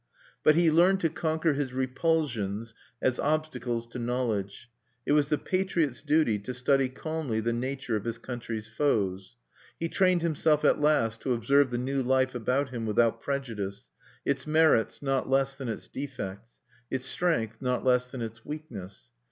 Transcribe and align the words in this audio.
But 0.41 0.55
he 0.55 0.71
learned 0.71 0.99
to 1.01 1.09
conquer 1.09 1.53
his 1.53 1.73
repulsions 1.73 2.73
as 3.03 3.19
obstacles 3.19 3.85
to 3.89 3.99
knowledge: 3.99 4.67
it 5.05 5.11
was 5.11 5.29
the 5.29 5.37
patriot's 5.37 6.01
duty 6.01 6.39
to 6.39 6.55
study 6.55 6.89
calmly 6.89 7.39
the 7.39 7.53
nature 7.53 7.95
of 7.95 8.05
his 8.05 8.17
country's 8.17 8.67
foes. 8.67 9.35
He 9.79 9.89
trained 9.89 10.23
himself 10.23 10.65
at 10.65 10.81
last 10.81 11.21
to 11.21 11.35
observe 11.35 11.69
the 11.69 11.77
new 11.77 12.01
life 12.01 12.33
about 12.33 12.69
him 12.71 12.87
without 12.87 13.21
prejudice, 13.21 13.85
its 14.25 14.47
merits 14.47 15.03
not 15.03 15.29
less 15.29 15.55
than 15.55 15.69
its 15.69 15.87
defects; 15.87 16.57
its 16.89 17.05
strength 17.05 17.61
not 17.61 17.83
less 17.85 18.09
than 18.09 18.23
its 18.23 18.43
weakness. 18.43 19.11